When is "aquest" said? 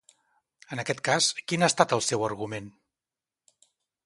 0.83-1.03